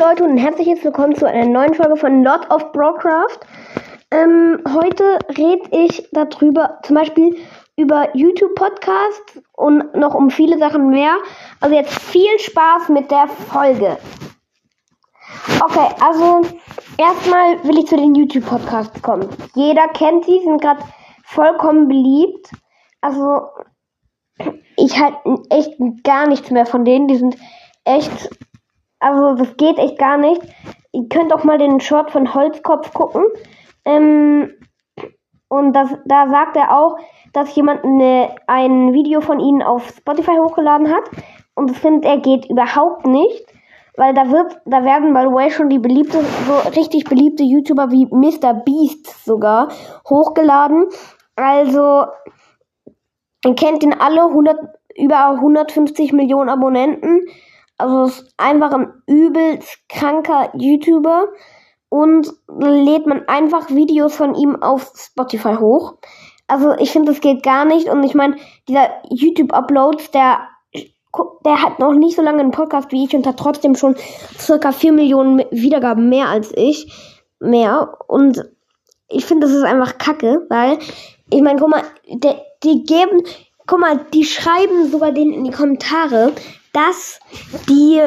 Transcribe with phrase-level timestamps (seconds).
[0.00, 3.38] Leute und herzlich willkommen zu einer neuen Folge von Lot of Broadcraft.
[4.10, 7.36] Ähm, heute rede ich darüber, zum Beispiel
[7.76, 11.18] über YouTube-Podcasts und noch um viele Sachen mehr.
[11.60, 13.98] Also jetzt viel Spaß mit der Folge.
[15.62, 16.48] Okay, also
[16.96, 19.28] erstmal will ich zu den YouTube-Podcasts kommen.
[19.54, 20.82] Jeder kennt sie, sind gerade
[21.24, 22.50] vollkommen beliebt.
[23.02, 23.48] Also
[24.78, 25.18] ich halte
[25.50, 27.06] echt gar nichts mehr von denen.
[27.06, 27.36] Die sind
[27.84, 28.30] echt
[29.00, 30.42] also das geht echt gar nicht.
[30.92, 33.24] Ihr könnt auch mal den Short von Holzkopf gucken.
[33.84, 34.52] Ähm,
[35.48, 36.96] und das, da sagt er auch,
[37.32, 41.04] dass jemand eine, ein Video von ihnen auf Spotify hochgeladen hat.
[41.54, 43.46] Und das findet er geht überhaupt nicht.
[43.96, 47.90] Weil da wird, da werden by the way schon die beliebte, so richtig beliebte YouTuber
[47.90, 48.54] wie Mr.
[48.54, 49.68] Beast sogar
[50.08, 50.86] hochgeladen.
[51.36, 52.06] Also,
[53.44, 54.56] ihr kennt ihn alle, 100,
[54.96, 57.26] über 150 Millionen Abonnenten.
[57.80, 61.28] Also ist einfach ein übelst kranker YouTuber
[61.88, 65.94] und lädt man einfach Videos von ihm auf Spotify hoch.
[66.46, 67.88] Also ich finde, das geht gar nicht.
[67.88, 68.36] Und ich meine,
[68.68, 70.40] dieser YouTube-Uploads, der,
[71.44, 73.96] der hat noch nicht so lange einen Podcast wie ich und hat trotzdem schon
[74.38, 76.92] circa 4 Millionen Wiedergaben mehr als ich.
[77.40, 77.96] Mehr.
[78.08, 78.44] Und
[79.08, 80.78] ich finde, das ist einfach kacke, weil,
[81.30, 83.22] ich meine, guck mal, der, die geben,
[83.66, 86.32] guck mal, die schreiben sogar denen in die Kommentare,
[86.72, 87.20] dass
[87.68, 88.00] die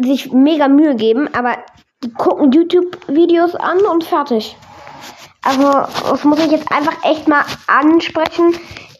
[0.00, 1.58] sich mega Mühe geben, aber
[2.02, 4.56] die gucken YouTube-Videos an und fertig.
[5.42, 5.70] Also,
[6.10, 8.56] das muss ich jetzt einfach echt mal ansprechen.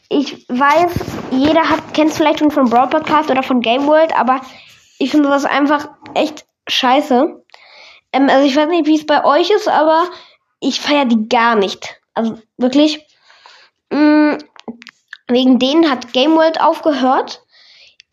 [0.09, 0.92] Ich weiß,
[1.31, 4.41] jeder hat, kennt es vielleicht schon von Broad Podcast oder von Game World, aber
[4.98, 7.42] ich finde das einfach echt scheiße.
[8.12, 10.06] Ähm, also ich weiß nicht, wie es bei euch ist, aber
[10.61, 12.01] ich feiere die gar nicht.
[12.14, 13.06] Also wirklich.
[13.91, 14.39] Mh, mm,
[15.29, 17.44] wegen denen hat Game World aufgehört.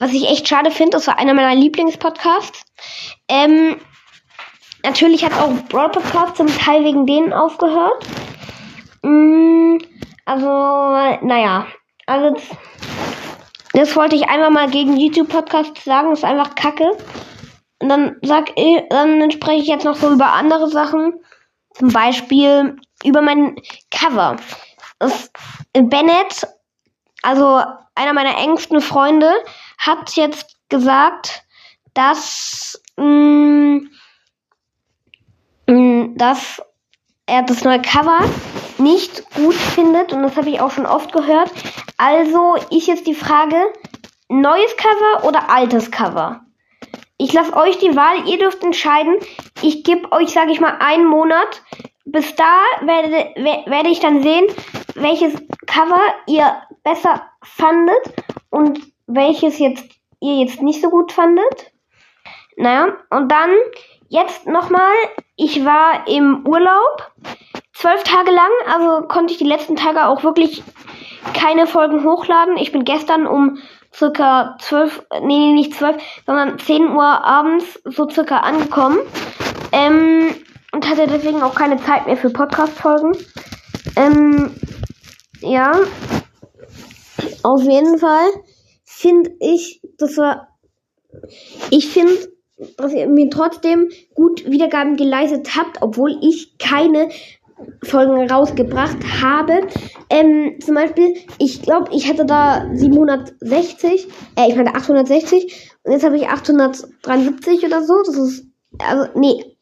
[0.01, 2.65] Was ich echt schade finde, das war einer meiner Lieblingspodcasts.
[3.27, 3.79] Ähm,
[4.83, 8.03] natürlich hat auch Broad Podcast zum Teil wegen denen aufgehört.
[9.03, 9.77] Mm,
[10.25, 10.47] also,
[11.23, 11.67] naja.
[12.07, 12.43] Also, das,
[13.73, 16.13] das wollte ich einmal mal gegen YouTube-Podcasts sagen.
[16.13, 16.97] Ist einfach kacke.
[17.79, 21.13] Und dann sag ich, dann spreche ich jetzt noch so über andere Sachen.
[21.75, 23.55] Zum Beispiel über mein
[23.91, 24.37] Cover.
[24.97, 25.31] Das
[25.73, 26.47] Bennett,
[27.21, 27.61] also
[27.93, 29.31] einer meiner engsten Freunde,
[29.81, 31.43] hat jetzt gesagt,
[31.93, 33.89] dass, mh, mm,
[35.67, 36.61] mh, mm, dass
[37.25, 38.19] er das neue Cover
[38.77, 41.51] nicht gut findet und das habe ich auch schon oft gehört.
[41.97, 43.57] Also ist jetzt die Frage,
[44.29, 46.41] neues Cover oder altes Cover?
[47.17, 49.17] Ich lasse euch die Wahl, ihr dürft entscheiden.
[49.61, 51.61] Ich gebe euch, sage ich mal, einen Monat.
[52.05, 53.33] Bis da werde,
[53.69, 54.47] werde ich dann sehen,
[54.95, 55.33] welches
[55.67, 58.13] Cover ihr besser fandet
[58.49, 59.85] und welches jetzt
[60.19, 61.71] ihr jetzt nicht so gut fandet.
[62.55, 63.51] Naja, und dann
[64.09, 64.93] jetzt nochmal,
[65.35, 67.11] ich war im Urlaub,
[67.73, 70.63] zwölf Tage lang, also konnte ich die letzten Tage auch wirklich
[71.33, 72.57] keine Folgen hochladen.
[72.57, 73.57] Ich bin gestern um
[73.93, 78.99] circa zwölf, nee, nicht zwölf, sondern zehn Uhr abends so circa angekommen.
[79.71, 80.35] Ähm,
[80.71, 83.17] und hatte deswegen auch keine Zeit mehr für Podcast-Folgen.
[83.95, 84.51] Ähm,
[85.41, 85.71] ja.
[87.43, 88.29] Auf jeden Fall
[88.85, 90.47] finde ich, das war,
[91.69, 92.13] ich finde,
[92.77, 97.09] dass ihr mir trotzdem gut Wiedergaben geleistet habt, obwohl ich keine
[97.83, 99.67] Folgen rausgebracht habe.
[100.09, 106.03] Ähm, zum Beispiel, ich glaube, ich hatte da 760, äh, ich meine 860 und jetzt
[106.03, 107.93] habe ich 873 oder so.
[108.05, 108.45] Das ist,
[108.79, 109.57] also, nee,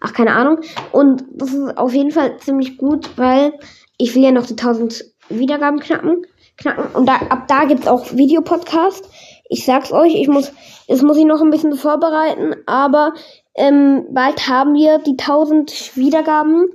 [0.00, 0.60] ach, keine Ahnung.
[0.92, 3.54] Und das ist auf jeden Fall ziemlich gut, weil
[3.98, 6.22] ich will ja noch die 1000 Wiedergaben knacken
[6.56, 6.86] knacken.
[6.94, 9.08] Und da, ab da gibt's auch Videopodcast.
[9.48, 10.52] Ich sag's euch, ich muss,
[10.88, 13.14] es muss ich noch ein bisschen vorbereiten, aber
[13.54, 16.66] ähm, bald haben wir die 1000 Wiedergaben.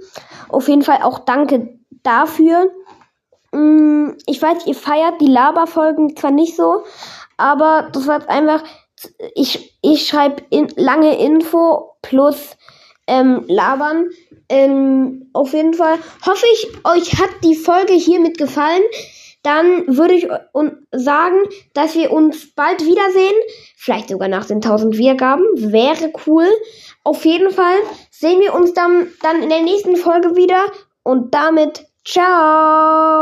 [0.50, 2.72] Auf jeden Fall auch danke dafür.
[3.52, 6.84] Mm, ich weiß, ihr feiert die Laberfolgen zwar nicht so,
[7.38, 8.64] aber das war einfach,
[9.36, 12.56] ich, ich schreibe in, lange Info plus
[13.08, 14.10] ähm, labern.
[14.50, 18.84] Ähm, auf jeden Fall hoffe ich, euch hat die Folge hiermit gefallen
[19.44, 20.28] dann würde ich
[20.92, 21.38] sagen,
[21.74, 23.34] dass wir uns bald wiedersehen.
[23.76, 25.44] Vielleicht sogar nach den 1000 Wiedergaben.
[25.56, 26.48] Wäre cool.
[27.04, 27.78] Auf jeden Fall
[28.12, 30.62] sehen wir uns dann, dann in der nächsten Folge wieder.
[31.04, 33.22] Und damit ciao.